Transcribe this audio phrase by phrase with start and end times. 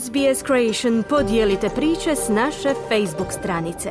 [0.00, 3.90] SBS Creation podijelite priče s naše Facebook stranice.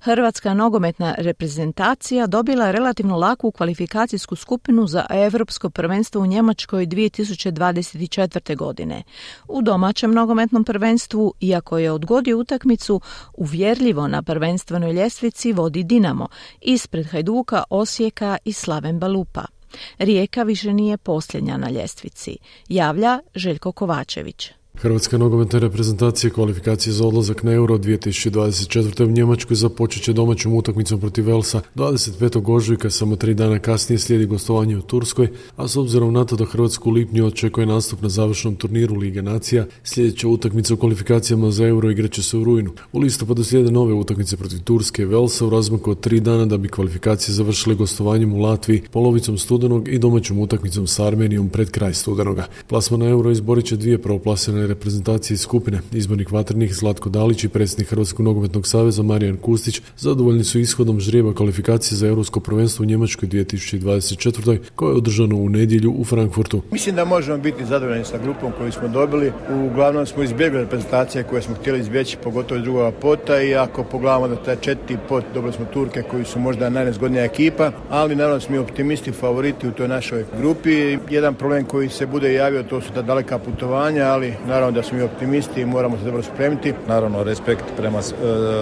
[0.00, 8.56] Hrvatska nogometna reprezentacija dobila relativno laku kvalifikacijsku skupinu za Europsko prvenstvo u Njemačkoj 2024.
[8.56, 9.02] godine.
[9.48, 13.00] U domaćem nogometnom prvenstvu, iako je odgodio utakmicu,
[13.34, 16.28] uvjerljivo na prvenstvenoj ljestvici vodi Dinamo,
[16.60, 19.59] ispred Hajduka, Osijeka i Slaven Balupa.
[19.98, 22.36] Rijeka više nije posljednja na ljestvici,
[22.68, 24.50] javlja Željko Kovačević.
[24.82, 29.04] Hrvatska nogometna reprezentacija kvalifikacije za odlazak na Euro 2024.
[29.04, 32.54] u Njemačkoj započet će domaćom utakmicom protiv Velsa 25.
[32.54, 36.44] ožujka, samo tri dana kasnije slijedi gostovanje u Turskoj, a s obzirom na to da
[36.44, 41.66] Hrvatsku u lipnju očekuje nastup na završnom turniru Lige Nacija, sljedeća utakmica u kvalifikacijama za
[41.66, 42.70] Euro igraće se u rujnu.
[42.92, 46.56] U listopadu slijede nove utakmice protiv Turske i Velsa u razmaku od tri dana da
[46.56, 51.94] bi kvalifikacije završile gostovanjem u Latviji, polovicom studenog i domaćom utakmicom s Armenijom pred kraj
[51.94, 52.46] studenoga.
[52.66, 55.80] Plasma na Euro izborit će dvije prvoplasene reprezentacije skupine.
[55.92, 61.34] Izbornik vatrenih Zlatko Dalić i predsjednik Hrvatskog nogometnog saveza Marijan Kustić zadovoljni su ishodom žrijeba
[61.34, 64.58] kvalifikacije za Europsko prvenstvo u Njemačkoj 2024.
[64.74, 66.62] koje je održano u nedjelju u Frankfurtu.
[66.72, 69.32] Mislim da možemo biti zadovoljni sa grupom koju smo dobili.
[69.70, 74.28] Uglavnom smo izbjegli reprezentacije koje smo htjeli izbjeći, pogotovo iz drugog pota i ako pogledamo
[74.28, 78.60] da taj četiri pot dobili smo Turke koji su možda najnezgodnija ekipa, ali naravno smo
[78.60, 80.98] optimisti, favoriti u toj našoj grupi.
[81.10, 84.98] Jedan problem koji se bude javio to su ta daleka putovanja, ali Naravno da smo
[84.98, 86.72] i optimisti i moramo se dobro spremiti.
[86.88, 88.02] Naravno respekt prema e,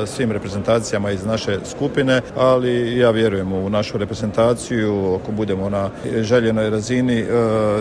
[0.06, 5.18] svim reprezentacijama iz naše skupine, ali ja vjerujem u našu reprezentaciju.
[5.22, 7.26] Ako budemo na željenoj razini, e,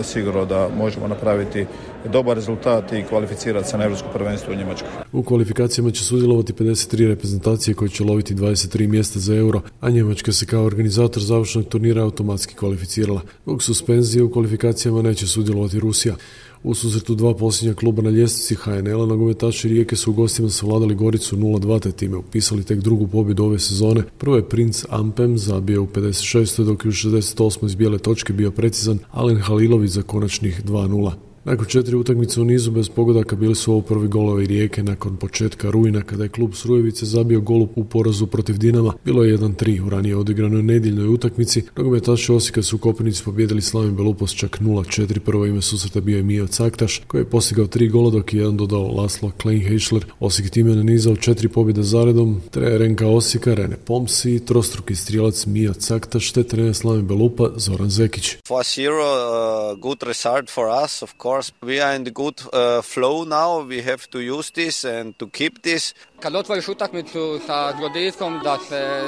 [0.02, 1.66] sigurno da možemo napraviti
[2.12, 4.88] dobar rezultat i kvalificirati se na Europsko prvenstvo u Njemačkoj.
[5.12, 10.32] U kvalifikacijama će sudjelovati 53 reprezentacije koje će loviti 23 mjesta za euro, a Njemačka
[10.32, 13.20] se kao organizator završnog turnira automatski kvalificirala.
[13.42, 16.14] Zbog suspenzije u kvalifikacijama neće sudjelovati Rusija.
[16.62, 21.36] U susretu dva posljednja kluba na ljestvici HNL-a nogometaši Rijeke su u gostima savladali Goricu
[21.36, 24.02] 0-2 te time upisali tek drugu pobjedu ove sezone.
[24.18, 26.64] Prvo je Princ Ampem zabio u 56.
[26.64, 27.66] dok je u 68.
[27.66, 31.27] iz bijele točke bio precizan Alen Halilović za konačnih 2-0.
[31.50, 35.70] Nakon četiri utakmice u nizu bez pogodaka bili su ovo prvi golovi Rijeke nakon početka
[35.70, 38.94] rujna kada je klub Srujevice zabio gol u porazu protiv Dinama.
[39.04, 41.62] Bilo je 1-3 u ranije odigranoj nedjeljnoj utakmici.
[41.76, 45.18] Nogometaši Osijeka su u Kopinici pobjedili Slavim Belupos čak 0-4.
[45.18, 48.56] Prvo ime susreta bio je Mio Caktaš koji je postigao tri gola dok je jedan
[48.56, 50.04] dodao Laslo Kleinheischler.
[50.20, 52.40] Osijek time nanizao četiri pobjede zaredom.
[52.50, 58.36] Trener Renka Osijeka, Rene Pomsi, trostruki strijelac Mio Caktaš te trener Slavim Belupa Zoran Zekić.
[58.48, 62.82] 4-0, uh, good result for us, of course course, we are in the good uh,
[62.82, 63.62] flow now.
[63.62, 65.94] We have to use this and to keep this.
[66.20, 69.02] Kad otvoriš utakmicu sa Grodiskom da se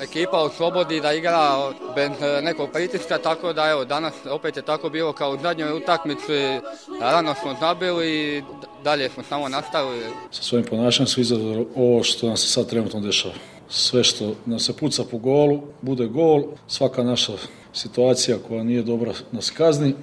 [0.00, 2.10] ekipa oslobodi da igra bez
[2.42, 6.60] nekog pritiska, tako da evo danas opet je tako bilo kao u zadnjoj utakmici,
[7.00, 8.42] rano smo zabili i
[8.84, 10.04] dalje smo samo nastavili.
[10.30, 13.34] Sa svojim ponašanjem su izazvali ovo što nam se sad trenutno dešava.
[13.68, 17.32] Sve što nam se puca po golu, bude gol, svaka naša
[17.72, 19.94] situacija koja nije dobra nas kazni,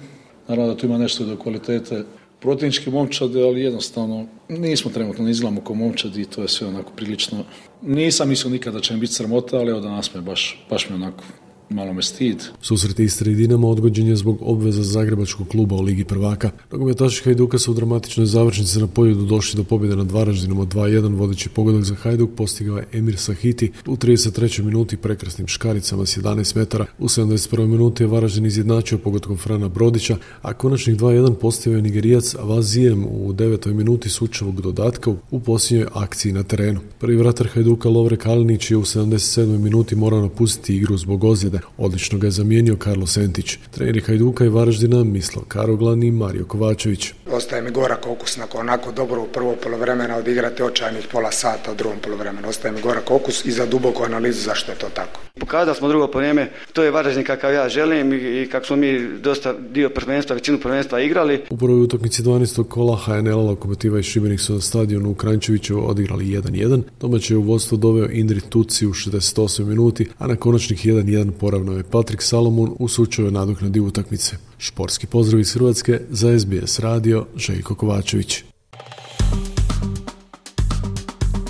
[0.50, 2.04] Naravno da tu ima nešto do kvalitete
[2.40, 5.76] protivničke momčade, ali jednostavno nismo trenutno, ne izgledamo kao
[6.16, 7.44] i to je sve onako prilično.
[7.82, 10.94] Nisam mislio nikada da će mi biti sramota, ali evo danas me baš, baš mi
[10.94, 11.24] onako
[11.70, 12.42] malo me stid.
[12.60, 16.50] Susret Istre i odgođen je zbog obveza Zagrebačkog kluba u Ligi prvaka.
[16.72, 21.16] Nogometaši Hajduka su u dramatičnoj završnici na pobjedu došli do pobjede nad Varaždinom od 2-1.
[21.16, 24.62] Vodeći pogodak za Hajduk postigao je Emir Sahiti u 33.
[24.62, 26.86] minuti prekrasnim škaricama s 11 metara.
[26.98, 27.66] U 71.
[27.66, 33.32] minuti je Varaždin izjednačio pogodkom Frana Brodića, a konačnih 2-1 postavio je Nigerijac Avazijem u
[33.32, 33.72] 9.
[33.72, 36.80] minuti sučavog dodatka u posljednjoj akciji na terenu.
[36.98, 39.58] Prvi vratar Hajduka Lovre Kalinić je u 77.
[39.58, 41.59] minuti morao napustiti igru zbog ozljede.
[41.78, 43.58] Odlično ga je zamijenio Karlo Sentić.
[43.70, 47.12] Treneri Hajduka i Varaždina Mislav Karoglan i Mario Kovačević.
[47.32, 51.74] Ostaje mi gorak okus nakon onako dobro u prvo polovremena odigrati očajnih pola sata u
[51.74, 52.48] drugom polovremenu.
[52.48, 55.29] Ostaje mi gorak okus i za duboku analizu zašto je to tako.
[55.40, 59.52] Pokazali smo drugo vrijeme, to je Varaždin kakav ja želim i kako smo mi dosta
[59.52, 61.40] dio prvenstva, većinu prvenstva igrali.
[61.50, 62.68] U prvoj utakmici 12.
[62.68, 66.82] kola HNL Lokomotiva i Šibenik su na stadionu u Krančeviću odigrali 1-1.
[67.00, 71.76] Domaće je u vodstvo doveo Indri Tuci u 68 minuti, a na konačnih 1-1 poravno
[71.76, 74.36] je Patrik Salomon u slučaju nadoknadi utakmice.
[74.58, 78.42] Šporski pozdrav iz Hrvatske za SBS radio Željko Kovačević.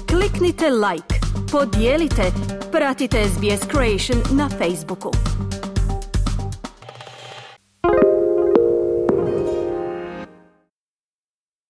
[0.07, 1.15] Kliknite like,
[1.53, 2.33] podijelite,
[2.71, 5.50] pratite SBS Creation na Facebooku.